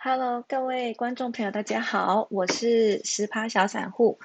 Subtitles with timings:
[0.00, 4.20] Hello，各位观众朋友，大家好，我是十趴小散户。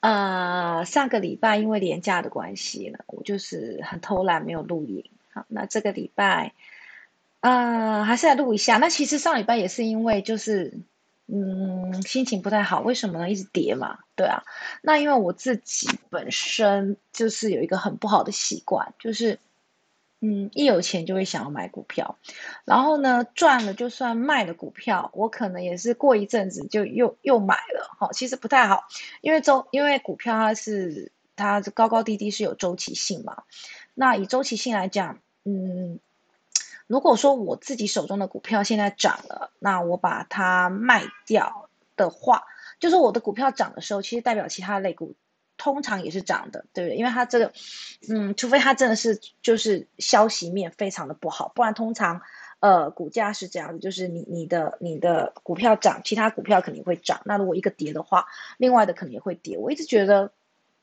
[0.00, 5.08] 呃，上个礼拜因为廉价的关系呢，我就是很偷懒，没有录影。
[5.32, 6.52] 好，那这个礼拜，
[7.38, 8.78] 呃，还是来录一下。
[8.78, 10.76] 那其实上礼拜也是因为就是，
[11.28, 12.80] 嗯，心情不太好。
[12.80, 13.30] 为什么呢？
[13.30, 14.42] 一直跌嘛，对啊。
[14.82, 19.38] 那因为我自己本身就是有一个很不好的习惯，就是。
[20.28, 22.18] 嗯，一有钱就会想要买股票，
[22.64, 28.88] 然后呢，赚了就算卖了股票，我可能也是过一阵子就又又买了，哈，其实不太好，
[29.20, 33.44] 因为周因为股票它是它高高低低是有周期性嘛，
[33.94, 36.00] 那以周期性来讲，嗯，
[36.88, 42.42] 如果说我自己手中的股票现在涨了，那我把它卖掉的话，
[42.80, 45.14] 就是我的股票涨的时候，其实代表其他类股。
[45.58, 46.96] 通常也是涨的，对不对？
[46.96, 47.52] 因为它这个，
[48.10, 52.20] 嗯，除非它真的是就是消息面非常的不好，不然通常，
[52.60, 57.22] 呃，股价是这样的，就是你你的你的股票涨，其他股票肯定会涨。
[57.24, 58.26] 那如果一个跌的话，
[58.58, 59.56] 另外的可能也会跌。
[59.56, 60.30] 我一直觉得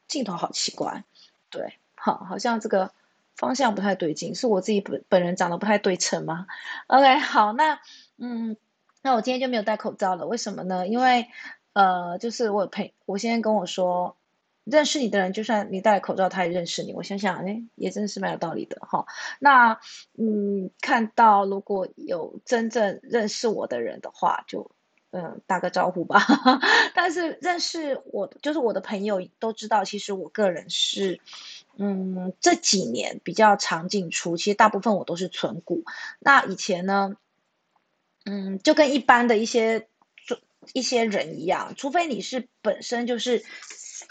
[0.07, 1.03] 镜头好奇怪，
[1.51, 2.91] 对，好，好像这个
[3.35, 6.47] 方向不太对劲，是我自己本本人长得不太对称吗
[6.87, 7.79] ？OK，好，那
[8.17, 8.57] 嗯，
[9.03, 10.87] 那我今天就没有戴口罩了，为什么呢？
[10.87, 11.27] 因为
[11.73, 14.17] 呃，就是我陪我先生跟我说。
[14.65, 16.93] 认识你的人，就算你戴口罩，他也认识你。
[16.93, 19.05] 我想想，哎，也真是蛮有道理的哈。
[19.39, 19.77] 那，
[20.17, 24.71] 嗯，看到如果有真正认识我的人的话，就
[25.11, 26.25] 嗯打个招呼吧。
[26.95, 31.19] 但是认识我，就是我的朋友都知道，其实我个人是，
[31.77, 35.83] 嗯，这几年比较常进出，其实大部分我都是存股。
[36.19, 37.17] 那以前呢，
[38.23, 39.89] 嗯，就跟一般的一些
[40.71, 43.43] 一些人一样，除非你是本身就是。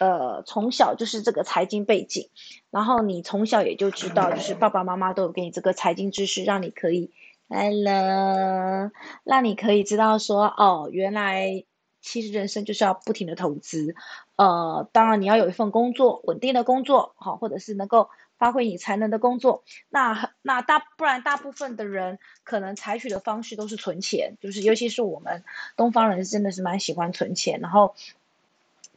[0.02, 2.28] 呃，从小就是这个财经背景，
[2.72, 7.12] 然后你从小也就知道，就是爸爸妈妈都有给你这个财经知识，让你可以
[7.46, 8.90] 来了，
[9.22, 11.64] 让你可以知道说，哦，原来
[12.00, 13.94] 其实人生就是要不停的投资，
[14.34, 25.44] 呃，当然你要有一份工作，稳定的工作，好，或者是能够发挥你才能的工作，那那大不然大部分的人可能采取的方式都是存钱，就是尤其是我们
[25.76, 27.94] 东方人真的是蛮喜欢存钱，然后。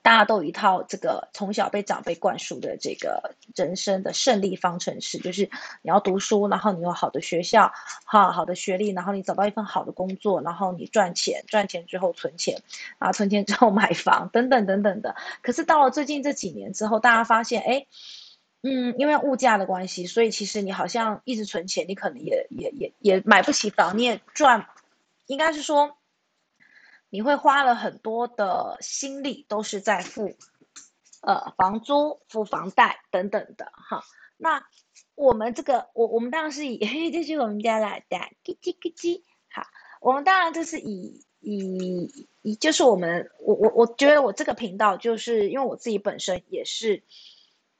[0.05, 5.49] 大家都有一套这个从小被长辈灌输的这个人生的胜利方程式，就是
[5.81, 7.73] 你要读书，然后你有好的学校，
[8.05, 12.61] 哈好的学历，然后你找到一份好的工作，然后你赚钱，赚钱之后存钱，
[12.99, 15.15] 啊，存钱之后买房， 等等等等的。
[15.41, 17.87] 可是到了最近这几年之后，大家发现，哎，
[18.61, 24.67] 嗯，因为物价的关系，所以其实你好像一直存钱，你可能也也也也买不起房，你也赚，
[25.25, 25.97] 应该是说。
[27.15, 30.35] 你会花了很多的心力，都是在付，
[31.21, 34.03] 呃，房租、付房贷等等的哈。
[34.35, 34.67] 那
[35.15, 39.21] 我们这个，我我们当然是以，嘿， 这是我们家来的，叽叽叽叽。
[39.49, 39.65] 好，
[40.01, 47.01] 我们当然就是以以以，就是我们，我我我觉得我这个频道，就是因为我自己本身也是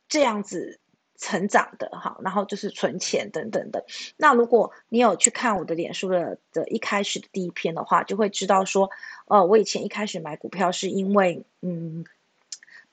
[0.08, 0.80] 这样子。
[1.18, 3.86] 成长的哈，然后就是存钱等等的。
[4.18, 8.90] 那如果你有去看我的脸书的的一开始的第一篇的话，就会知道说，
[9.28, 12.06] 呃，我以前一开始买股票是因为，嗯，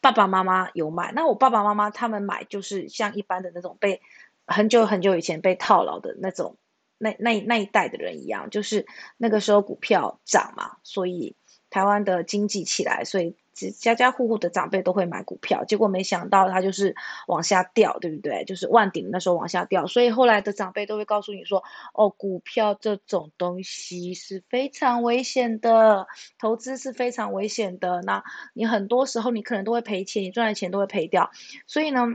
[0.00, 1.12] 爸爸妈妈有买。
[1.12, 4.00] 那我爸爸妈妈他们买就是像一般的那种被
[4.46, 6.56] 很久很久以前被套牢的那种
[6.98, 11.34] 那那那一代的人一样，就是那个时候股票涨嘛，所以
[11.70, 13.36] 台湾的经济起来，所以。
[13.52, 16.94] 家家户户的长辈都会买股票，结果没想到它就是
[17.26, 18.44] 往下掉，对不对？
[18.44, 26.06] 就是万顶那时候往下掉，所以后来的长辈都会告诉你说：“哦，股票这种东西是非常危险的，
[26.38, 28.00] 投资是非常危险的。
[28.02, 28.24] 那
[28.54, 31.30] 你很多时候你可能都会赔钱，你赚的钱都会赔掉。
[31.66, 32.06] 所以呢，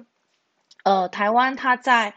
[0.84, 2.16] 呃，台湾它在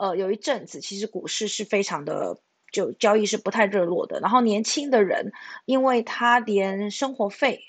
[0.00, 2.38] 呃有一阵子其实股市是非常的
[2.72, 5.30] 就交易是不太热络的，然后年轻的人
[5.66, 7.62] 因为他连生活费。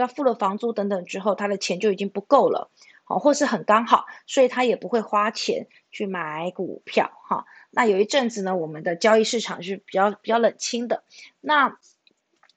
[0.00, 2.70] 要付了房租等等之后，他的钱就已经不够了，
[3.04, 7.44] 好，或是很刚好，所以他也不会花钱去买股票，哈。
[7.70, 11.04] 那有一阵子呢，我们的交易市场是比较比较冷清的。
[11.40, 11.78] 那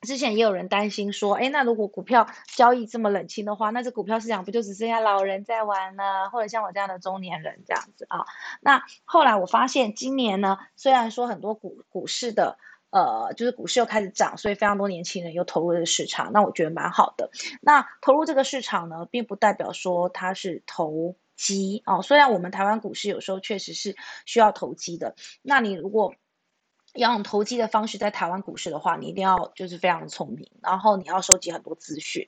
[0.01, 6.29] 之前也有人担心说，哎，那如果股票交易这么冷清的话，那这股票市场不就只剩下老人在玩呢？
[6.31, 8.25] 或者像我这样的中年人这样子啊？
[8.61, 12.57] 那后来我发现，今年呢，虽然说很多股股市的。
[12.91, 17.29] 呃，就是股市又开始涨，所以非常多年轻人又投入这个市场，那我觉得蛮好的。
[17.61, 22.01] 那投入这个市场呢，并不代表说它是投机哦。
[22.01, 23.95] 虽然我们台湾股市有时候确实是
[24.25, 26.13] 需要投机的，那你如果
[26.93, 32.27] 要用投机的方式在台湾股市的话，你一定要就是非常的聪明，然后你要收集很多资讯，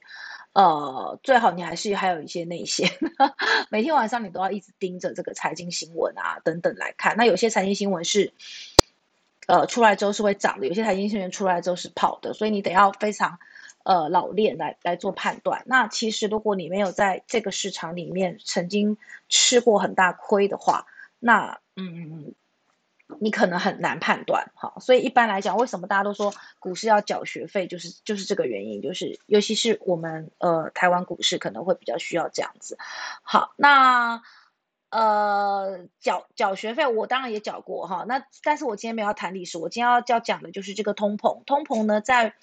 [0.53, 2.89] 呃，最好你还是还有一些内线，
[3.69, 7.17] 每天晚上你都要一直盯着这个财经新闻啊等等来看。
[7.17, 8.33] 那有些财经新闻是。
[9.47, 13.39] 呃出来之后是会涨的，有些财经新闻出来之后是跑的，所以你得要非常
[13.83, 15.63] 呃老练来来做判断。
[15.65, 18.97] 那其实如果你没有在这个市场里面曾经
[19.29, 20.85] 吃过很大亏的话，
[21.19, 22.33] 那嗯。
[23.19, 32.75] 你可能很难判断，哈，所以一般来讲，为什么大家都说股市要缴学费，就是就是这个原因，就是尤其是我们呃台湾股市可能会比较需要这样子。
[33.21, 34.23] 好，那
[34.93, 41.43] 呃缴缴学费，我当然也缴过哈，那但是我今天没有要谈历史，我今天要要讲的就是这个通膨。
[41.45, 42.35] 通膨呢，在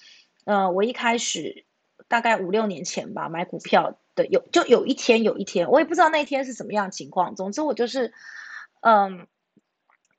[0.45, 1.65] 呃我一开始
[2.07, 8.13] 大概五六年前吧，买股票的有就有一天有一天，我也不知道那一天是什么样情况，总之我就是
[8.81, 9.27] 嗯。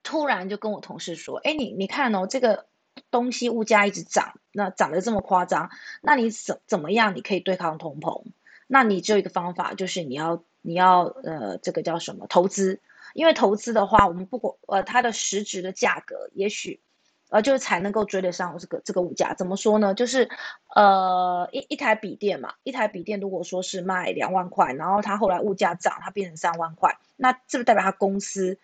[0.05, 2.67] 突然就跟我同事说：“哎，你你看哦，这个
[3.12, 5.70] 东西物价一直涨，那涨得这么夸张，
[6.00, 7.14] 那你怎怎么样？
[7.14, 8.25] 你可以对抗通膨？
[8.67, 12.26] 那你只有一个方法，就是你要你要呃，这个叫什么？
[12.29, 12.81] 投资？
[13.12, 16.81] 因为投资的话，我们不管呃它的实质的价格，也许
[17.29, 19.35] 呃就是才能够追得上这个这个物价。
[19.35, 19.93] 怎么说呢？
[19.93, 20.31] 就是
[20.75, 28.58] 呃一一台笔电嘛，一台笔电如果说是卖两万块，然后它后来物价涨，它变成三万块，那是不是代表它公司？”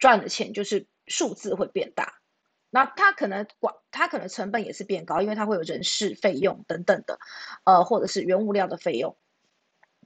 [0.00, 2.14] 赚的钱就是数字会变大，
[2.70, 7.18] 那它可能管它可能成本也是变高，因为它会有人事费用等等的，
[7.64, 9.14] 呃，或者是原物料的费用。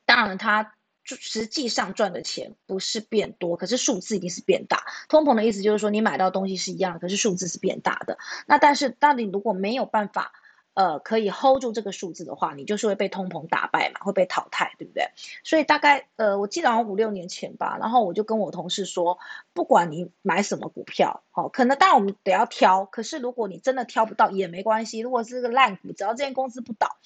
[0.04, 4.84] 当然，它实际上赚的钱不是变多，可是数字一定是变大。
[5.08, 8.18] 通膨的意思就是说，你买到东西是一样，可是数字是变大的。
[8.46, 10.32] 那但是，当你如果没有办法。
[10.76, 15.08] 呃，可以 hold 住这个数字的话，你就是会被通膨打败嘛，会被淘汰，对不对？
[15.44, 19.16] 所以大概呃，我记得好像五六年前吧，然后我就跟我同事说，
[19.52, 26.96] 不管你买什么股票，好，可能当然我们得要挑，可是如果你真的挑不到也没关系，如果是个烂股，只要这间公司不倒，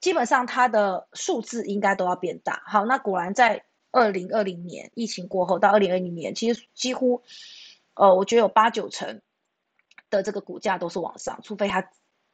[0.00, 2.62] 基本上它的数字应该都要变大。
[2.66, 7.22] 好，那果然在二零二零年疫情过后到二零二零年，其实几乎，
[7.94, 9.20] 呃，我觉得有八九成
[10.08, 11.90] 的这个股价都是往上，除非它。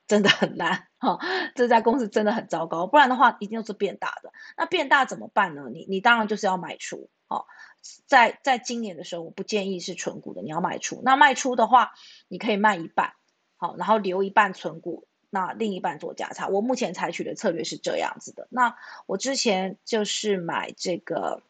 [0.08, 1.18] 真的很烂哈，
[1.56, 4.32] 这家公司真的很糟糕，不然的话一定是变大的。
[4.56, 5.64] 那变大怎么办呢？
[5.72, 7.44] 你你当然就是要卖出哦。
[8.06, 11.02] 在在今年的时候，我不建议是纯股的，你要卖出。
[11.04, 11.90] 那卖出的话，
[12.28, 13.14] 你可以卖一半，
[13.56, 16.48] 好，然后留一半存股，那另一半做价差。
[16.48, 18.46] 我目前采取的策略是这样子的。
[18.48, 18.74] 那
[19.04, 21.42] 我之前就是买这个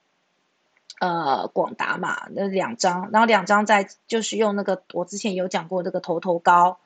[0.98, 6.78] 呃广达嘛，那两张，然后两张在就是用那个我之前有讲过这个头头高。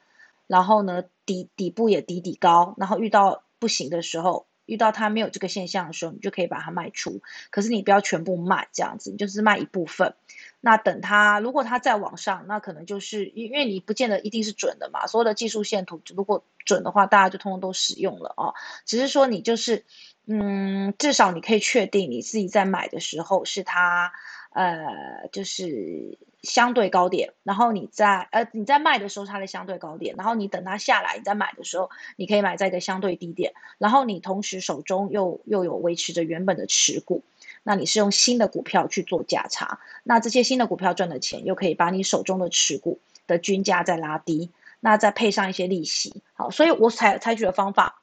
[0.47, 7.21] 然后呢，底底部也底底高，然后遇到不行的时候，遇到它没有这个现象的时候，你就可以把它卖出。
[7.51, 10.15] 可是你不要全部卖，这样子，你就是卖一部分。
[10.61, 15.07] 那等它，如果它再往上，那可能就是因为你不见得一定是准的嘛。
[15.09, 18.55] 所有的技术线图如果准的话，大家就通通都使用了哦。
[18.85, 19.85] 只是说你就是，
[20.27, 24.13] 嗯，至少你可以确定你自己在买的时候是它，
[24.51, 26.19] 呃，就是。
[26.43, 37.23] 相对高点，然后你在呃你在卖的时候它的相对高点，然后你等它下来，你再买的时候，你可以买在一个相对低点，然后你同时手中又又有维持着原本的持股，
[37.63, 44.51] 那你是用新的股票去做价差，那这些新的股票赚的钱又可以把你手中的持股的均价再拉低，
[44.81, 48.01] 那再配上一些利息，好，所以我采采取的方法，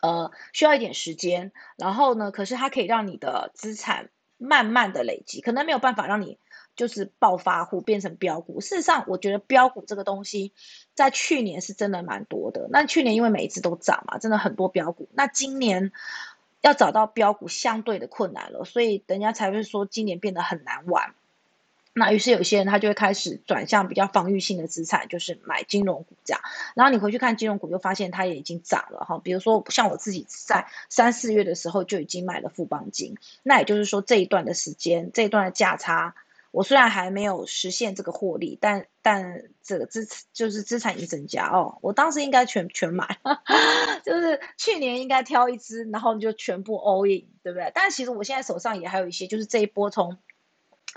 [0.00, 4.08] 呃需要一点时间，然后呢，可是它可以让你的资产
[4.38, 6.38] 慢慢的累积，可能没有办法让你。
[6.76, 8.60] 就是暴发户变成标股。
[8.60, 10.52] 事实上，我觉得标股这个东西，
[10.94, 12.68] 在去年是真的蛮多的。
[12.70, 15.08] 那去年因为每一次都涨嘛，真的很多标股。
[15.12, 15.90] 那今年
[16.60, 21.14] 要找到标股相对的困难了，所以人家才会说今年变得很难玩。
[21.98, 26.40] 那于是有些人他就会开始转向比较防御性的资产，就是买金融股这样。
[26.74, 29.18] 然后你回去看金融股，就发现它也已经涨了哈。
[29.22, 36.14] 比如说像我自己在三四月的时候就已经买了富邦金，那也就是说这一段的时间，这一段的价差。
[36.50, 41.76] 我虽然还没有实现这个获利，但但这个资就是资产已增加哦。
[41.82, 43.18] 我当时应该全全买，
[44.02, 47.70] 就是去年应该挑一支，然后就全部 all in，对不对？
[47.74, 50.16] 但其实我现在手上也还有一些，就是这一波从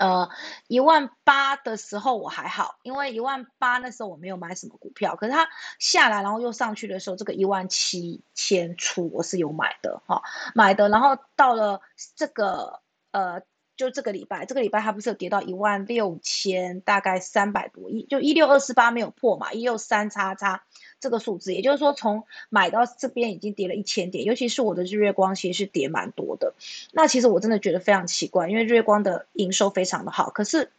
[0.02, 0.28] 呃
[0.66, 10.20] 一万八的时候我还好，因为一万八那时候我没有买什么股票，可是它下来然后又上去的时候，这个一万七千出我是有买的哈，
[10.54, 11.80] 买的，然后到了
[12.16, 12.80] 这个
[13.12, 13.40] 呃。
[13.82, 20.62] 就这个礼拜，这个礼拜它不是有跌到一万六千，大概三百多亿，就一六二四八没有破嘛，一六三叉叉
[21.00, 26.54] 这个数字，也就是说从买到这边已经跌了一千点，尤其是我的日月光其实是跌蛮多的。
[26.92, 30.70] 那其实我真的觉得非常奇怪，因为日月光的营收非常的好，可是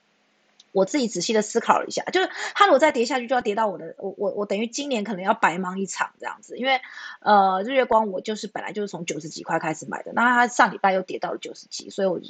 [0.72, 6.80] 我自己仔细的思考了一下，就是它如果再跌下去，就要跌到我的，我我我等于今年可能要白忙一场这样子，因为
[7.20, 12.22] 呃日月光我就是本来就是从九十几块开始买的，那它上礼拜又跌到了九十几，所以我。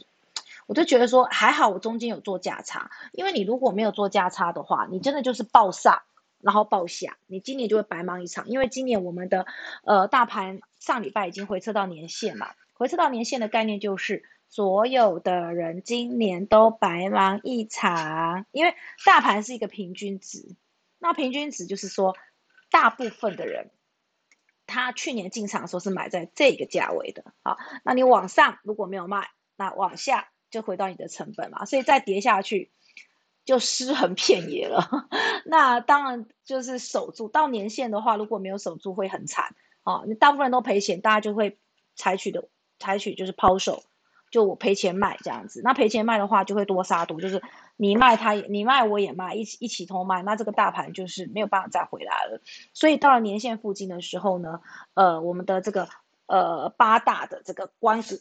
[0.67, 6.01] 我就觉得说还好，我中间有做价差，因为你如果没有做价差的话，你真的就是爆上
[6.39, 8.47] 然后爆下，你今年就会白忙一场。
[8.49, 9.45] 因为今年我们的
[9.83, 20.55] 呃大盘上礼拜已经回撤到年线嘛，回撤到年线的概念就是所有的人今年都白忙一场，因为大盘是一个平均值，
[20.99, 22.15] 那平均值就是说
[22.69, 23.71] 大部分的人
[24.67, 32.71] 他去年进场的时候是买在这个价位的，好，那你往上如果没有卖，那往下就回到你的成本嘛，所以再跌下去。
[33.45, 34.87] 就失衡遍野了，
[35.43, 40.03] 那当然就是守住到年限的话，如果没有守住会很惨啊。
[40.07, 41.59] 你大部分人都赔钱，大家就会
[41.93, 42.47] 采取的
[42.79, 43.83] 采取就是抛售，
[44.31, 45.59] 就我赔钱卖这样子。
[45.61, 47.41] 那赔钱卖的话就会多杀毒，就是
[47.75, 52.39] 你卖他，你卖我也卖，一起一起通卖，那这个大盘就是没有办法再回来了。
[52.73, 54.61] 所以到了年限附近的时候呢，
[54.93, 55.89] 呃，我们的这个
[56.27, 58.15] 呃八大的这个关股，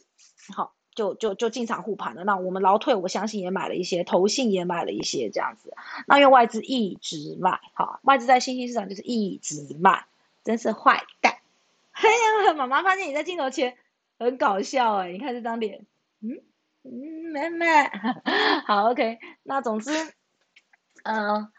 [0.53, 0.73] 好。
[0.95, 5.73] 就就就进场护盘了，那我们劳退我相信也买了一些，投信也买了一些这样子。
[6.07, 10.05] 那因为外资一直卖，好，外资在新兴市场就是一直卖，
[10.43, 11.37] 真是坏蛋。
[11.91, 13.75] 嘿呀， 妈妈发现你在镜头前
[14.19, 15.85] 很搞笑哎，你看这张脸，
[16.21, 16.41] 嗯
[16.83, 16.91] 嗯，
[17.31, 17.65] 妹妹，
[18.65, 19.19] 好 OK。
[19.43, 19.91] 那总之，
[21.03, 21.51] 嗯。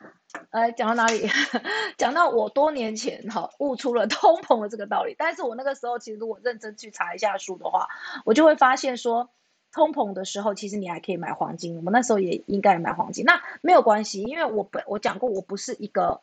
[0.77, 1.29] 讲到哪里？
[1.99, 7.89] 讲到我多年前哈悟出了 通膨的这个道理，但是我那个时候其实如果认真去查一下书的话，
[8.25, 9.29] 我就会发现说，
[9.73, 11.77] 通膨的时候其实你还可以买黄金。
[11.77, 16.21] 我们那时候也应该买黄金，那没有关系，因为我本我讲过，我不是一个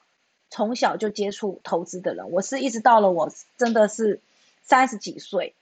[0.50, 4.22] 从小就接触投资的人，我是一直到了我真的是
[4.62, 5.56] 三十几岁，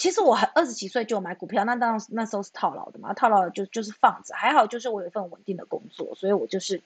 [0.00, 6.82] 其实我还二十几岁就买股票，那当那时候是套牢的嘛，套牢就就是放着，还好就是我有一份稳定的工作，所以我就是。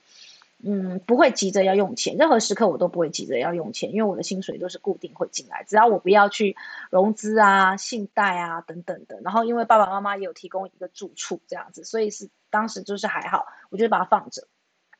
[0.66, 6.56] 嗯，不会急着要用钱，任何时刻我都不会急着要用钱，因为我的薪水都是固定会进来，只要我不要去
[6.88, 9.20] 融资啊、信贷啊等等的。
[9.20, 14.48] 然后因为爸爸妈妈也有提供一个住处这样子，所以是当时就是还好，我就把它放着。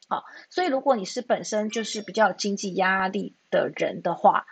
[0.06, 4.44] 好，所以如果你是本身就是比较有经济压力的人的话，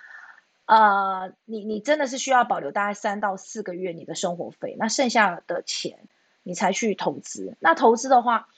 [0.64, 6.09] 呃，你你真的是需要保留大概三到四个月你的生活费，那剩下的钱
[6.42, 7.54] 你才去投资。
[7.61, 8.49] 那投资的话。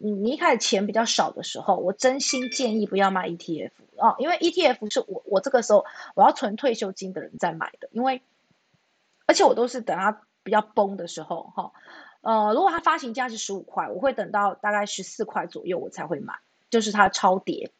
[0.00, 8.22] 你你一开始钱比较少的时候，我真心建议不要买 ETF 哦，因为 ETF 是我我这个时候我要存退休金的人在买的，因为
[9.26, 11.72] 而且我都是等它比较崩的时候哈，
[12.20, 16.34] 呃，如果它发行价是十五块，我会等到大概十四块左右我才会买，
[16.70, 17.72] 就是它超跌。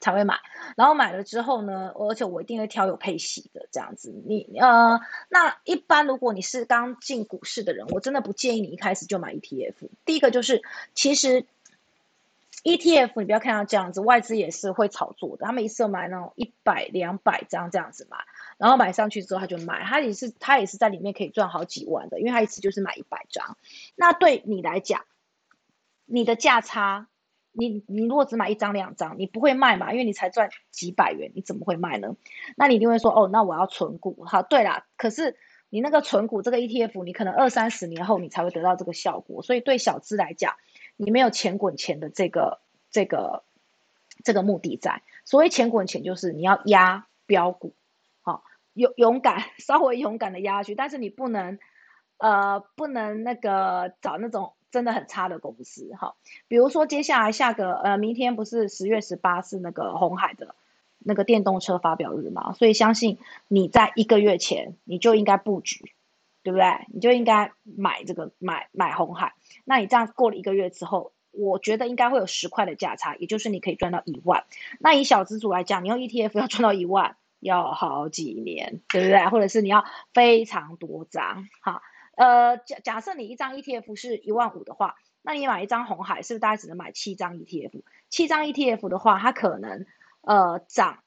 [0.00, 0.38] 才会买，
[0.76, 4.10] 然后买了之后呢，而且我一定会挑有配息的这样子。
[4.26, 9.74] 你呃，那一般如果你是刚进股市的人，我真的不建议你一开始就买 ETF。
[10.06, 10.62] 第一个就是，
[10.94, 11.44] 其实
[12.64, 18.16] ETF 你不要看到这样子，外资也是会炒作的，他们一次买那种一百、两百张这样子买，
[18.56, 23.58] 然后买上去之后他就卖，他也是他也是在里面可以赚好几万的，因为他一次就是买一百张。
[23.96, 25.04] 那对你来讲，
[26.06, 27.06] 你的价差。
[27.52, 29.92] 你你如果只买一张两张，你不会卖嘛？
[29.92, 32.14] 因为你才赚几百元，你怎么会卖呢？
[32.56, 34.24] 那你一定会说哦，那我要存股。
[34.24, 35.36] 好，对啦，可是
[35.68, 39.42] 你那个存股这个 ETF，你可能二三十年后你才会得到这个效果。
[39.42, 40.54] 所以对小资来讲，
[40.96, 43.42] 你没有钱滚钱的这个这个
[44.22, 45.02] 这个目的在。
[45.24, 47.74] 所谓钱滚钱，就是你要压标股，
[48.22, 51.58] 好勇勇敢 稍微勇敢的压下去，但是你不能
[52.18, 54.52] 呃不能那个找那种。
[54.70, 56.14] 真的很差的公司，哈，
[56.48, 60.54] 比如说接下来下个呃，明天不是十月十八是那个红海的
[60.98, 65.92] 那个电动车发表日嘛，所以相信你在一个月前你就应该布局，
[66.42, 66.86] 对不对？
[66.92, 69.34] 你就应该买这个买买红海，
[69.64, 74.44] 那你这样过了一个月之后，我觉得应该会有十块的价差，也就是你可以赚到一万。
[74.78, 79.26] 那以小资主来讲，你用 ETF 要赚到一万要好几年，对不对？
[79.26, 79.84] 或者是你要
[80.14, 81.82] 非常多张，哈。
[82.20, 87.80] 呃，假假设你一张 ETF 是一万五的话，那你买一张红海，是不是大概只能买七张 ETF？
[88.10, 89.86] 七张 ETF 的话，它可能
[90.20, 91.02] 呃涨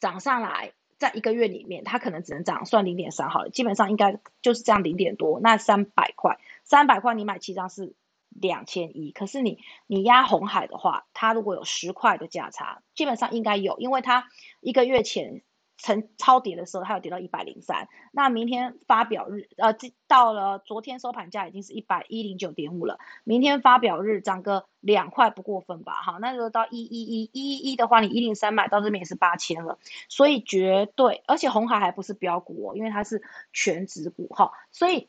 [0.00, 5.40] 涨上来，在一个月里面，它可能只能涨算零点三好了，基本上应该就是这样零点多。
[5.40, 7.94] 那三百块，三百块你买七张是
[8.30, 14.26] 两千一，可是你你压红海的话，它如果有十块的价差，基本上应该有，因为它
[14.62, 15.42] 一个月前。
[15.76, 17.88] 成超跌的时候，它有跌到一百零三。
[18.12, 19.74] 那明天发表日，呃，
[20.06, 22.98] 到了昨天收盘价已经是一百一零九点五了。
[23.24, 25.92] 明天发表日涨个两块不过分吧？
[25.94, 29.78] 好，那就到一一一一一的话，你一零三买到这边也是八千了。
[30.08, 35.08] 所以绝对，而且红海还不是标股哦，因为它是全指股哈，所以。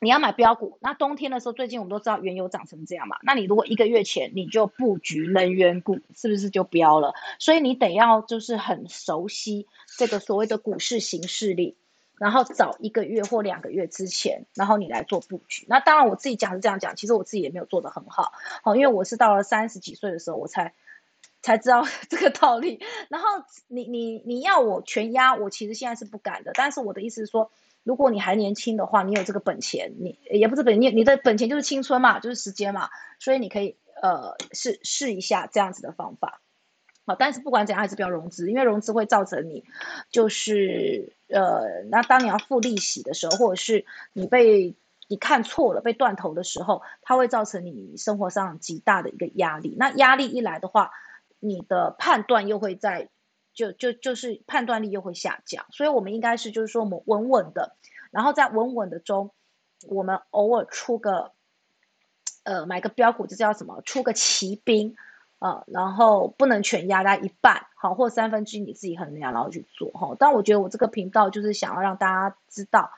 [0.00, 3.16] 你要买标股，那冬天的时候，最近我们都知道原油涨成这样嘛？
[3.24, 7.14] 那你如果一个月前你就布局能源股，是不是就标了？
[7.40, 9.66] 所以你得要就是很熟悉
[9.98, 11.76] 这个所谓的股市形势力，
[12.16, 15.66] 然后早一个月或两个月之前，然后你来做布局。
[15.68, 20.72] 那当然我自己讲是这样讲，其实我自己也没有做得很好，好，因为我是到了三十几岁的时候我才。
[21.40, 22.80] 才知道 这个道理。
[23.08, 23.28] 然后
[23.68, 26.50] 你你你要我全压，我其实现在是不敢的。
[26.54, 27.52] 但是我的意思是说，
[27.84, 32.90] 如果你还年轻的话，你有这个本钱，你也不是本你你的本钱就是青春嘛，就是时间嘛，
[33.20, 36.42] 所以你可以呃试试一下这样子的方法。
[37.08, 39.64] 好，但是不管怎样还是不要融资，因为融资会造成你
[40.10, 44.76] 就是呃，那当你要付利息的时候，或者是你被
[45.08, 49.74] 你看错了被断头的时候，它会造成你生活上极大的一个压力。
[49.78, 50.90] 那压力一来的话，
[51.40, 53.08] 你的判断又会在
[53.54, 55.64] 就就就是判断力又会下降。
[55.70, 57.74] 所以我们应该是就是说我们稳稳的，
[58.10, 59.30] 然后在稳稳的中，
[59.88, 61.32] 我们偶尔出个
[62.44, 63.80] 呃买个标股，这叫什么？
[63.86, 64.94] 出个骑兵
[65.38, 70.16] 呃，然后不能全压在一半，好或三分之一你自己衡量然后去做哈。
[70.18, 72.90] 但我觉得我这个频道就是想要让大家知道，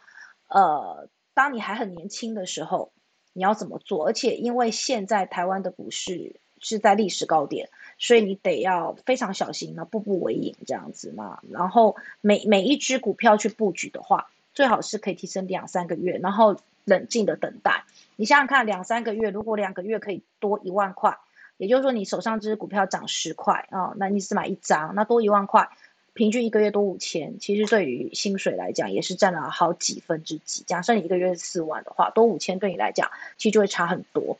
[0.49, 1.09] 呃。
[1.32, 2.90] 当你还很年轻的时候，
[3.32, 4.04] 你要怎么做？
[4.04, 11.38] 而且因为现在台湾的股市是在历史高点，所以你得要非常小心呢，步步为营这样子嘛。
[11.49, 17.85] 然后每每一只股票去布局的话，最好是可以提升两三个月，然后冷静的等待。
[18.16, 21.16] 你想想看，两三个月，如果两个月可以多一万块，
[21.61, 25.69] 也就是说你手上这只股票涨十块啊，那你只买一张，那多一万块。
[26.14, 30.64] 平均一个月多五千，其实对于薪水来讲也是占了好几分之几。
[30.67, 34.38] 假设你一个月四万的话，多五千对你来讲其实就会差很多。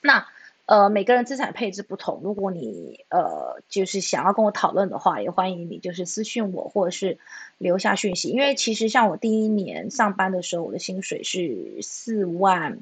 [0.00, 0.26] 那
[0.66, 7.18] 呃，每个人资产配置不同，如果你呃就是想要跟我讨论的话，也欢迎你就是私信我或者是
[7.58, 8.28] 留下讯息。
[8.30, 12.78] 因为其实像我第一年上班的时候，我的薪水是四万。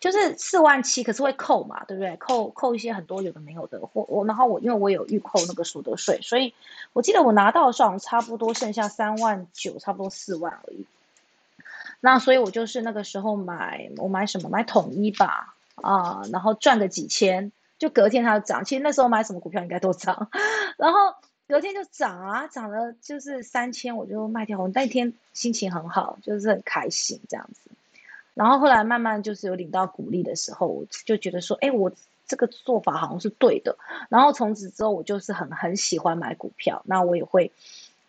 [0.00, 2.16] 就是四万七，可是会扣嘛，对不对？
[2.16, 6.54] 扣扣一些很多有的没有的，或我然后我因为我有预扣那个所得税，所以
[6.94, 10.86] 我记得我拿到的时候差不多剩下三万九，差不多四万而已。
[12.00, 14.48] 那所以我就是那个时候买，我买什么？
[14.48, 18.64] 买统一吧，啊，然后赚个几千，就隔天它就涨。
[18.64, 20.30] 其实那时候买什么股票应该都涨，
[20.78, 21.14] 然后
[21.46, 24.58] 隔天就涨啊，涨了就是三千，我就卖掉。
[24.58, 27.70] 我那天心情很好，就是很开心这样子。
[28.40, 31.92] 然后后来慢慢就是有领到鼓励的时候，我就觉得说，哎，我
[32.26, 33.76] 这个做法好像是对的。
[34.08, 36.80] 然后从此之后，我就是很很喜欢买股票。
[36.86, 37.52] 那我也会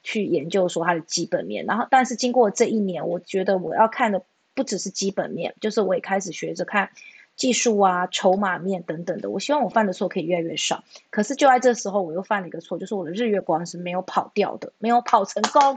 [0.04, 1.66] 去研究说它的基本面。
[1.66, 6.92] 然后，但是经过这一年，我觉得我要看的不只是基本面，就是我也开始学着看
[7.36, 9.30] 技术啊、筹码面等等的。
[9.30, 10.86] 我希望我犯的错可以越来越少。
[11.10, 15.76] 可是就在这时候，我又犯了一个错，就是我的日月光是没有跑掉的，没有跑成功。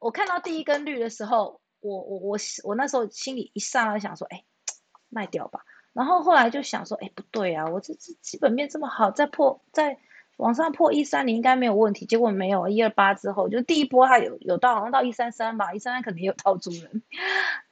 [0.00, 1.60] 我看到第一根绿的时候。
[1.80, 4.44] 我我我我那时候心里一上来想说，哎，
[5.08, 5.60] 卖掉吧。
[5.92, 9.98] 然后后来就想说，哎，不对啊，我这这基本面这么好，再破再
[10.36, 12.06] 往上破一三零应该没有问题。
[12.06, 17.02] 结果没有，一二八之后就第一波它有有到好像到一三三吧，一三三肯定有套住人，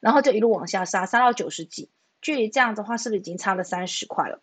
[0.01, 1.90] 然后就一路往下杀，杀到九十几。
[2.21, 4.42] 距离这样子的话，是不是已经差了三十块了？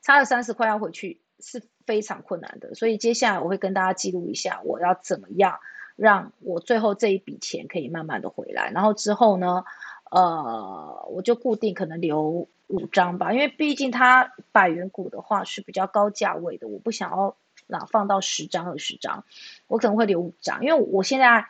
[0.00, 2.74] 差了三十块要回去是非常困难的。
[2.74, 5.58] 所以接下来我会跟大家记录一下，我要怎么样。
[6.02, 9.64] 让我最后这一笔钱可以慢慢的回来，然后之后呢，
[10.10, 17.36] 呃，我就固定可能留五张吧，因为毕竟它百元股的话是比较高价位的，我不想要
[17.68, 19.24] 那放到十张二十张，
[19.68, 21.46] 我可能会留五张，因为我现在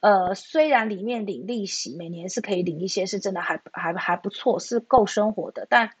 [0.00, 5.92] 呃虽然里面领利息，每年是可以领一些，是真的还还还不错，是够生活的，但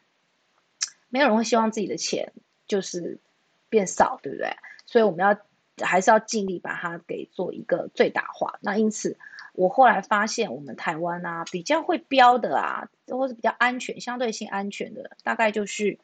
[1.08, 2.32] 没有人会希望自己的钱
[2.66, 3.20] 就是
[3.68, 4.56] 变少，对不对？
[4.86, 5.38] 所以我们要。
[5.84, 8.58] 还是要尽力把它给做一个最大化。
[8.60, 9.18] 那因此，
[9.52, 15.98] 我后来发现，我们台湾啊，比较会标的啊，或是比较安全、相对性安全的，大概就是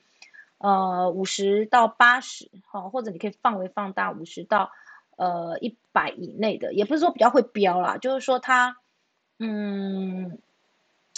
[0.58, 4.72] 呃五十到八十，哈，或者你可以范围放大五十到
[5.16, 8.76] 呃一百以内的，也不是说比较会标啦，就是说它
[9.38, 10.38] 嗯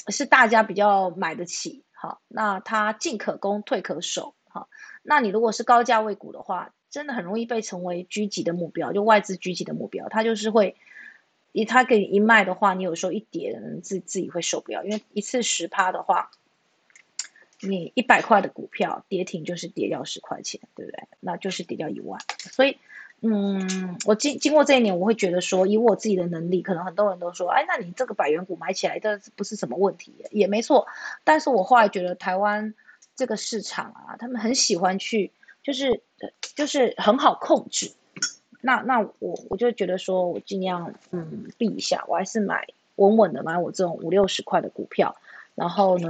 [0.08, 4.68] 是大家比较买得起，好，那它进可攻，退可守，好，
[5.02, 6.72] 那你如果是高价位股的话。
[6.94, 10.08] 真的很容易被成为狙击的目标，就外资狙击的目标。
[10.08, 10.76] 他就是会，
[11.50, 16.30] 以他给你一卖的话，你有时候一跌，自自己会受不了，因为一次十趴的话，
[17.60, 21.02] 你一百块的股票跌停就是跌掉十块钱，对不对？
[21.18, 22.20] 那就是跌掉一万。
[22.38, 22.78] 所以，
[23.22, 30.86] 嗯，我经经过这一年，我会觉得说，以我自己的能力，可能很多人都说，哎，那你这个百元股买起来的不是什么问题，也没错。
[31.24, 32.72] 但是我后来觉得台湾
[33.16, 35.32] 这个市场啊，他们很喜欢去。
[35.64, 36.00] 就是
[36.54, 37.90] 就是很好控制，
[38.60, 45.16] 那那我我就觉得说我尽量嗯避一下，我还是买稳稳的买我这种五六十块的股票，
[45.54, 46.08] 然后呢，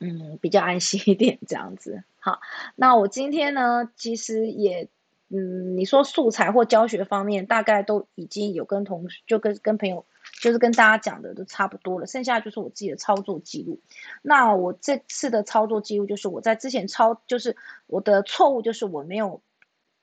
[0.00, 2.02] 嗯比较安心一点这样子。
[2.18, 2.40] 好，
[2.74, 4.88] 那我今天呢其实也
[5.28, 10.04] 嗯你说素材或教学方面大概都已经有跟同就跟跟朋友
[10.40, 13.80] 就是跟大家讲的都差不多了，剩下就是我自己的操作记录。
[14.22, 17.56] 那我这次的操作记录就是我在之前操，就是
[17.88, 19.40] 我的错误就是我没有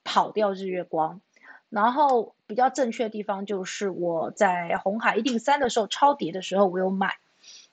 [0.04, 1.21] 跑掉日月光，
[1.69, 7.15] 然后比较正确的地方就是我在红海一定三的时候超跌的时候我有买，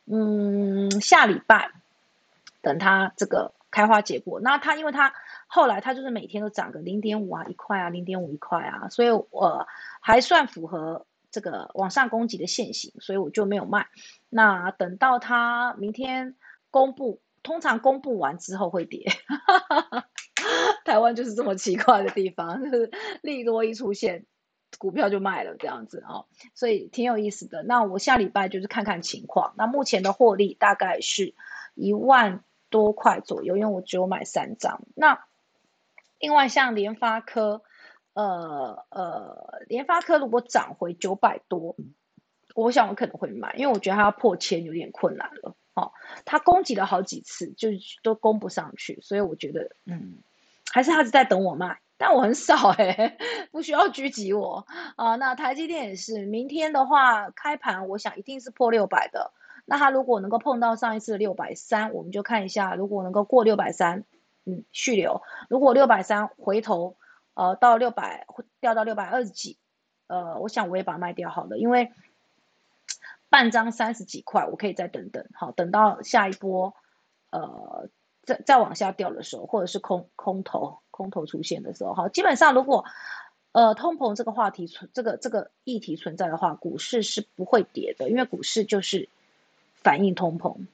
[0.06, 1.70] 嗯，下礼拜
[2.60, 5.12] 等它这个开花结果，那它因为它
[5.48, 9.66] 后来它就是每天都涨个零点五啊一块啊零点五一块啊，所以我
[10.00, 11.04] 还算符合。
[11.32, 13.88] 这个往上攻击的线型，所以我就没有卖。
[14.28, 16.36] 那等到它明天
[16.70, 19.10] 公布，通常公布完之后会跌。
[20.84, 22.90] 台湾就是这么奇怪的地方，就是
[23.22, 24.26] 利多一出现，
[24.78, 27.62] 股票就卖了这样子啊，所以挺有意思的。
[27.62, 29.54] 那我下礼拜就是看看情况。
[29.56, 31.34] 那目前的获利大概是
[31.74, 34.82] 一万多块左右，因为我只有买三张。
[34.94, 35.24] 那
[36.18, 37.62] 另外像联发科。
[38.14, 41.74] 呃呃，联发科如果涨回九百多，
[42.54, 45.54] 我想我可能会买，因为我觉得它要破千有点困难了。
[45.74, 45.90] 哦，
[46.26, 47.70] 它攻击了好几次，就
[48.02, 50.18] 都攻不上去，所以我觉得，嗯，
[50.70, 53.16] 还是他是在等我卖，但我很少哎，
[53.50, 55.16] 不需要狙击我啊。
[55.16, 59.32] 那台积电也是，明天的话开盘，我想一定是破六百的。
[59.64, 64.04] 那它如果能够碰到上一次的六百三，我们就看一下，如果能够过六百三，
[64.44, 66.96] 嗯，续流；如果六百三回头。
[67.34, 69.58] 呃，到六百会掉到六百二十几，
[70.06, 71.90] 呃，我想我也把它卖掉好了，因为
[73.30, 76.74] 半张三十几块，我可以再等等，好，等到下一波，
[77.30, 77.88] 呃，
[78.22, 82.84] 再再往下掉的时候，或者是空空头空头出现的时候，好，基本上如果
[83.52, 89.08] 呃通膨这个话题存这个这个议题存在的话，股市是不会跌的，因为股市就是
[89.74, 90.66] 反映通膨。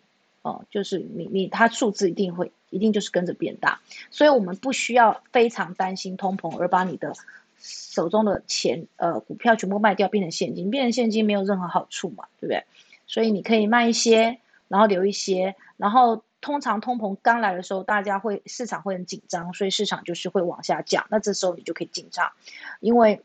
[0.48, 3.80] 哦，就是你你它数字一定会一定就是跟着变大，
[4.10, 7.12] 所以我们不需要非常担心通膨而把你的
[7.58, 12.64] 手中的钱呃股票全部卖掉变成现金，变成现金没有任何好处嘛，对不对？
[13.06, 22.32] 所以你可以卖一些，然后留一些，然后通常通膨刚来的时候，大家会市场会很紧张，所以市场就是会往下降，那这时候你就可以进场，
[22.80, 23.20] 因为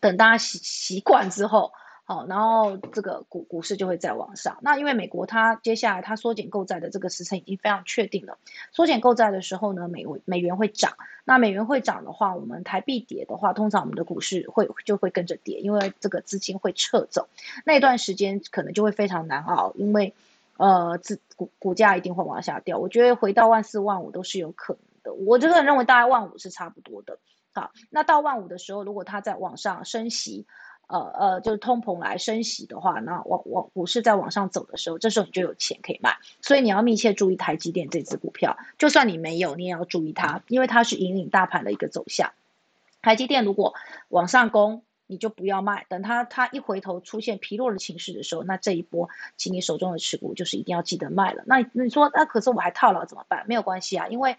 [0.00, 1.72] 等大家习习惯之后。
[2.06, 4.58] 好，然后这个股股市就会再往上。
[4.60, 8.36] 那因为美国它接下来它缩减购债的这个时程已经非常确定了。
[8.72, 10.92] 缩减购债的时候呢，美美元会涨。
[11.24, 17.26] 那美元会涨的话，我们台币跌的话，通常我们的股市会就会跟着跌，因为这个资金会撤走。
[17.64, 20.12] 那段时间可能就会非常难熬，因为
[20.58, 22.76] 呃，资股股价一定会往下掉。
[22.76, 25.14] 我觉得回到万四万五都是有可能的。
[25.24, 27.18] 我这个人认为大概万五是差不多的。
[27.54, 30.44] 好，那到万五的时候，如果它在往上升息。
[30.94, 36.16] 呃呃，就是通膨来升息的话，那往往股市在往上走的时候，这时候你就有钱可以卖。
[36.40, 42.32] 所以你要密切注意台积电这只股票，就算你没有，你也要注意它，因为它是引领大盘的一个走向。
[43.02, 43.74] 台积电如果
[44.08, 51.42] 往上攻，你就不要卖，等它它一回头出现疲弱的情绪的时候，那这一波，请你手中的持股就是一定要记得卖了。
[51.46, 53.44] 那你说，那可是我还套牢怎么办？
[53.48, 54.36] 没有关系啊，因为。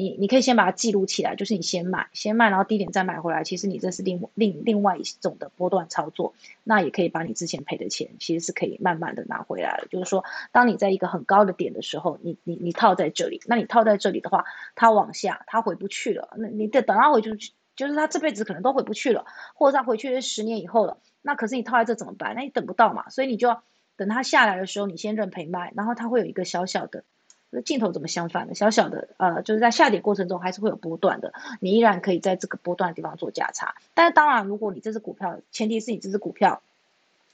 [0.00, 3.44] 你你可以先把它记录起来，就是你先买，先卖，然后低点再买回来。
[3.44, 6.34] 其实你这是另另另外一种的波段操作，
[6.64, 9.86] 那也可以把你之前赔的钱，其实是可以慢慢的拿回来了。
[9.90, 16.30] 就是说，当你在一个很高的点的时候，你你你套在这里，那你套在这里的话，它往下，它回不去了。
[16.36, 20.98] 那你得等它回去，就是它这辈子可能都回不去了，或者它回去是十年以后了。
[21.22, 22.34] 那可是你套在这怎么办？
[22.34, 23.62] 那你等不到嘛，所以你就要
[23.96, 27.04] 等它下来的时候，你先认赔卖，然后它会有一个小小的。
[27.50, 28.54] 那镜头怎么相反的？
[28.54, 33.74] 小小的，呃，就是在下跌过程中还是会有波段的，你依然可以在这个波段的地方做价差。
[33.94, 36.62] 但是当然，如果你这只股票，前提是你这只股票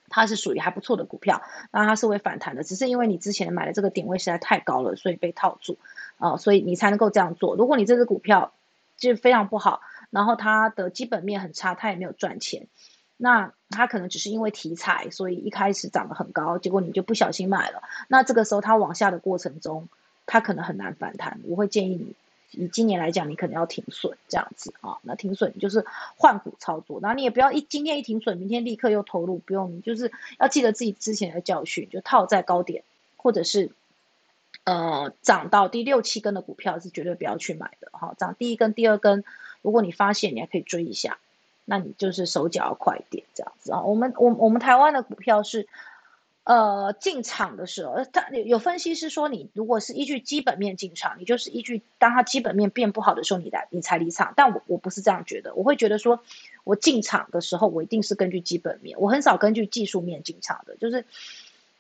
[0.09, 2.63] 它是属于还不错的股票，那它是会反弹的。
[2.65, 5.79] 只是因为你之前买的这个点位实在太高了，所以被套住
[6.19, 7.57] 啊，所以你才能够这样做。
[7.57, 8.53] 如果你这只股票
[8.97, 12.69] 就非常不好，然后它的基本面很差，它也没有赚钱，
[13.19, 17.83] 那它可能只是因为题材，所以一开始涨得很高，结果你就不小心买了。
[18.09, 19.89] 那这个时候它往下的过程中，
[20.27, 24.99] 它可能很难反弹，我会建议你，以今年来讲，你可能要停损这样子啊。
[25.03, 25.87] 那停损就是
[26.17, 30.11] 换股操作，然后你也不要一今天一停损，明天立刻又投入，不用，就是
[30.41, 32.83] 要记得自己之前的教训，就套在高点，
[33.17, 33.71] 或者是
[34.65, 38.15] 呃涨到第六七根的股票是绝对不要去买的哈。
[38.19, 39.23] 涨第一根、第二根，
[39.63, 41.19] 如果你发现，你还可以追一下，
[41.65, 43.83] 那你就是手脚要快一点这样子啊。
[43.83, 45.69] 我们我我们台湾的股票是。
[46.47, 54.33] 呃，进场的时候，他有分析师说，你如果是依据基本面进场，你就是依据当它基本面变不好的时候，你来你才离场。
[54.37, 56.21] 但我我不是这样觉得，我会觉得说，
[56.63, 60.77] 我进场的时候，我一定是根据基本面，我很少根据技术面进场的。
[60.77, 61.05] 就是，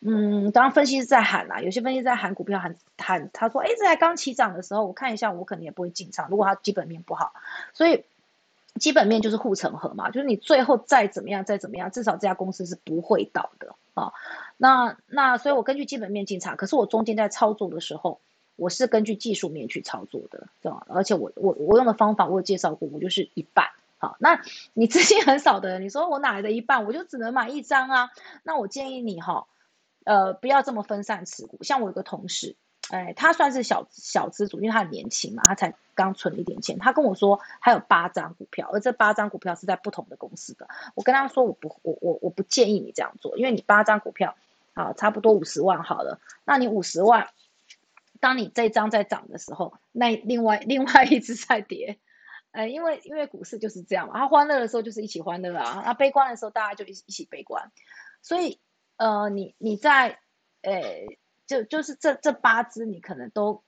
[0.00, 6.28] 嗯，当分析师在喊啦，有些分析师在喊股票喊喊，他说，哎，这才刚起涨的时候，我看一下，我可能也不会进场。
[6.28, 7.34] 如果它基本面不好，
[7.72, 8.02] 所以
[8.78, 14.12] 基本面就是护城河嘛，就是你最后再怎么样再怎么样，至少这家公司是不会倒的啊。
[14.56, 18.20] 那那所以我根据基本面进场，可是我中间在操作的时候，
[18.56, 20.86] 我是根据技术面去操作的，对吧？
[20.88, 23.66] 而且我我我用的方法我有介绍过，我就是一半。
[23.98, 24.42] 好，那
[24.74, 26.84] 你资金很少的人，你说我哪来的一半？
[26.84, 28.10] 我就只能买一张啊。
[28.42, 29.46] 那我建议你哈，
[30.04, 31.62] 呃，不要这么分散持股。
[31.62, 32.56] 像我有个同事，
[32.90, 36.78] 哎，他算是小小资主，因为他很年轻嘛，他才刚存了一点钱。
[36.78, 40.68] 他跟我说，他有八张股票，而这八张股票是在不同的公司的。
[40.94, 44.36] 我跟他说，我不，我我我不建议你这样做，因为你八张股票，
[44.74, 46.20] 啊，差不多五十万好了。
[46.44, 47.28] 那你五十万，
[48.20, 51.98] 当你这张在涨的时候，那另外另外一只在跌。
[52.52, 57.70] 呃，因为因为股市就是这样嘛，它欢乐的时候就是一起欢乐啊，那悲观的时候大家就一一起悲观，
[58.22, 58.58] 所以
[58.96, 60.20] 呃，你你在
[60.62, 60.82] 呃，
[61.46, 63.62] 就就是这这八只你可能都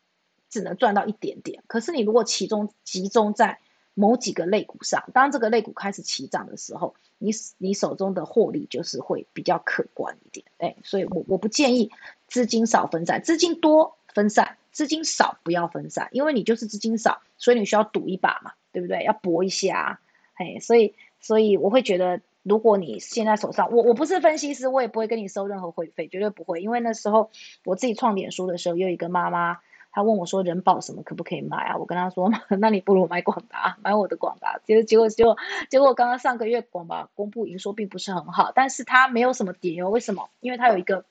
[0.49, 3.59] 只能赚到一点点，可是你如果其中集中在
[3.95, 11.91] 某几个类股上，当这个类股开始起涨的时候，你你手中的获利就是会比较可观一点，哎，所以我我不建议
[12.27, 18.53] 资金少分散，资金多分散，资金少不要分散，因为你就是资金少，所以你需要赌一把嘛。
[18.71, 19.03] 对不对？
[19.03, 19.99] 要搏一下，
[20.35, 26.63] 哎，所以，所以我会觉得，如果你现在手上，我我不是分析师，我也不会跟你收任何会费，绝对不会。
[26.63, 27.31] 因为那时候
[27.65, 29.59] 我自己创脸书的时候，有一个妈妈，
[29.93, 31.77] 她问我说，人保什么可不可以买啊？
[31.77, 34.59] 我跟她说， 那你不如买广达，买我的广达。
[34.65, 35.37] 结果结果结果
[35.69, 39.91] 结果，刚刚上个月广达公布营收并不是很好，但是它没有什么跌哦。
[39.91, 40.31] 为什么？
[40.41, 41.05] 因为它有一个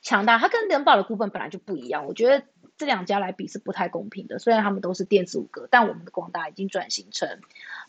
[0.00, 2.06] 强大，它跟人保的股份本来就不一样。
[2.06, 2.44] 我觉得。
[2.78, 7.28] 这两家来比是不太公平的，虽然他们都是电子五格，但我们的广达已经转型成，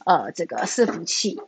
[0.06, 1.40] 呃，这个伺服器，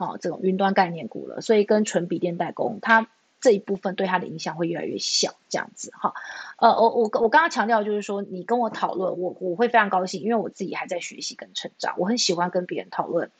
[0.00, 3.08] 哦，这种云端概念股了，所以跟纯笔电代工，它
[3.40, 6.14] 这一部分对它的影响会越来越小，这样子哈，
[6.56, 13.30] 呃，我我我刚刚强调就是说，你跟我讨论，我我会非常高兴，因为我自己还在学习跟成长，我很喜欢跟别人讨论，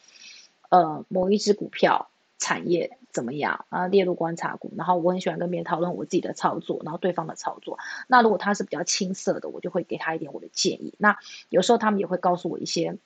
[0.69, 2.09] 呃，某一只股票。
[2.43, 3.87] 产业怎么样啊？
[3.87, 7.79] 列入观察股，然后我很喜欢跟别人讨论我自己的操作，然后对方的操作。
[8.07, 10.95] 那如果他是比较青涩的，我就会给他一点我的建议。
[10.97, 11.19] 那
[11.51, 12.97] 有时候他们也会告诉我一些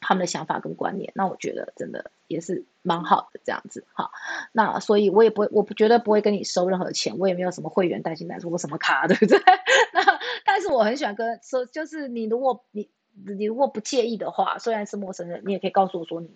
[0.00, 1.12] 他们的想法跟观念。
[1.14, 4.10] 那我觉得真的也是蛮好的这样子哈。
[4.52, 9.38] 那所以我也不会，我不觉得不会跟你收任何钱，我也没有什么会员代金代说我什么卡，对不对？
[9.92, 10.00] 那
[10.44, 12.88] 但是我很喜欢跟说，就是你如果你。
[13.26, 16.30] 你如果不介意的话，虽然是陌生人，你也可以告诉我说你，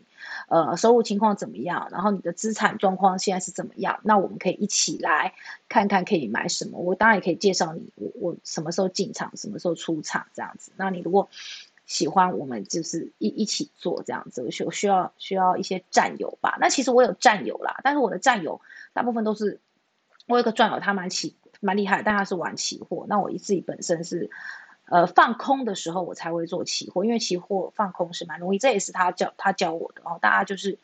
[0.48, 5.32] 呃，收入情况怎么样，然后你的资产状况现在是怎么样，那我们可以一起来
[5.68, 6.78] 看看可以买什么。
[6.78, 10.72] 我当然也可以介绍你，我我什么时候进场，什么时候出场这样子。
[10.76, 11.30] 那你如果
[11.86, 14.42] 喜欢，我们就是一一起做这样子。
[14.42, 16.56] 我需要需要一些战友吧？
[16.60, 18.60] 那其实我有战友啦，但是我的战友
[18.92, 19.60] 大部分都是
[20.26, 23.06] 我有个战友，他蛮起蛮厉害，但他是玩期货。
[23.08, 24.30] 那我自己本身是。
[24.86, 30.18] 呃，放空的时候我才会做期货，因为期货放空是蛮容易，这也是他教他教我的哦。
[30.20, 30.78] 大家就是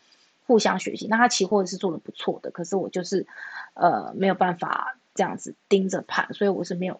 [0.47, 1.07] 互相学习。
[1.07, 3.27] 那他期货是做的不错的，可是我就是
[3.75, 6.99] 呃没有办法这样子盯着盘，所以我是没有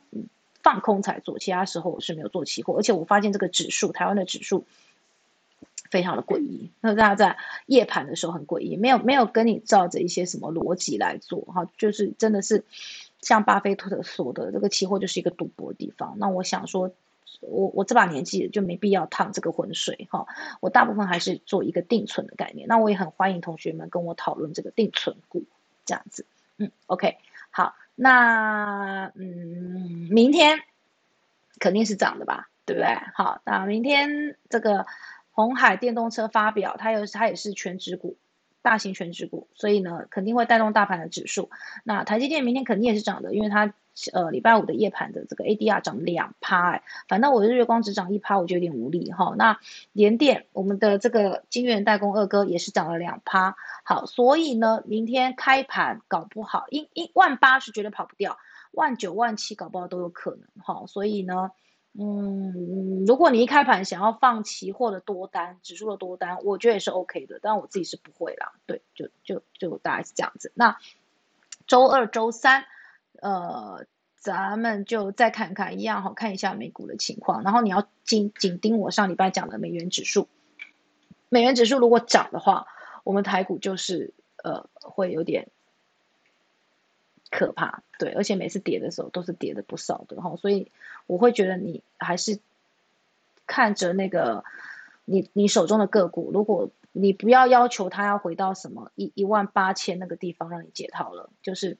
[0.62, 2.79] 放空才做，其他时候我是没有做期货。
[2.79, 4.64] 而且我发现这个指数，台湾的指数
[5.90, 12.64] 非常的诡异，那大家在夜盘的时候很诡异，没有没有跟你照着一些什么逻辑来做哈，就是真的是。
[13.23, 16.16] 像巴菲特说的，这个期货就是一个赌博的地方。
[16.18, 16.90] 那我想说，
[17.40, 20.27] 我我这把年纪就没必要趟这个浑水哈。
[20.61, 22.66] 我大部分还是做一个定存的概念。
[22.66, 25.44] 那我也很欢迎同学们跟我讨论这个定存股
[25.85, 26.25] 这样子。
[26.57, 27.18] 嗯，OK，
[27.51, 30.59] 好，那嗯，明天
[31.59, 32.89] 肯定是涨的吧，对不对？
[33.15, 34.87] 好，那明天这个
[35.33, 38.17] 红海电动车发表，它有它也是全职股。
[38.63, 41.49] 大型全职股，所以呢，肯定会带动大盘的指数。
[41.83, 43.73] 那台积电明天肯定也是涨的，因为它
[44.13, 49.35] 呃礼拜五的夜盘的这个 ADR 涨两趴，哎，反正我日月光只涨一趴，我就有点无力哈。
[49.37, 49.59] 那
[49.93, 58.39] 联电，我们的这个金源代工二哥也是涨了两趴，好，所以呢，明天开盘搞不好，一一万八是绝对跑不掉，
[58.73, 61.51] 万九万七搞不好都有可能哈，所以呢。
[61.99, 68.53] 嗯，如果你一开盘想要放期货的多单，指数的多单，我觉得也是 OK 的，但我自己是不会啦。
[68.65, 70.53] 对，就就就大概是这样子。
[70.55, 70.79] 那
[71.67, 72.65] 周二、周三，
[73.21, 77.43] 呃，咱们就再看看，一样好看一下美股的情况。
[77.43, 80.29] 然后你要紧紧盯我上礼拜讲的美元指数，
[81.29, 82.67] 美元指数如果涨的话，
[83.05, 85.49] 我们台股就是呃会有点。
[87.33, 90.73] 可怕，对，而且每次跌的时候都是跌的不少的哈，所以
[91.07, 92.41] 我会觉得你还是
[93.47, 94.43] 看着那个
[95.05, 101.79] 你你手中的个股，如果你不要要求它要回到什么一一万八千那个地方让你解套了，就是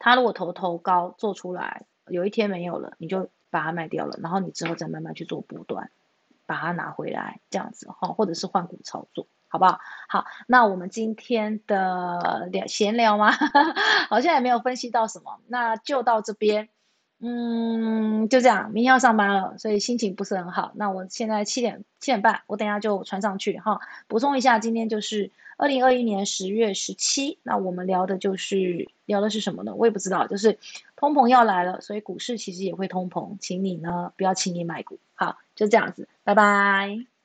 [0.00, 5.92] 他如果头头高做出来，有一天没有了，你就把它卖掉了，然后你之后再慢慢去做波段。
[6.46, 9.78] 把它拿回来，这样子哈，或者是换股操作，好不好？
[10.08, 13.30] 好，那我们今天的聊闲聊吗？
[14.10, 16.68] 好像也没有分析到什么，那就到这边。
[17.22, 20.72] 嗯，就这样，明天要上班了，所以心情不是很好。
[20.74, 23.78] 那我现在七点七点半，我等下就传上去哈。
[24.08, 29.74] 补充一下，今天就是二零二一年十月十七，那我们聊的就是聊的是什么呢？
[29.74, 30.58] 我也不知道，就是
[30.96, 34.98] 通膨要来了，所以股市其实也会通膨，请你呢不要轻易买股。
[35.14, 37.19] 好，就这样子，拜拜。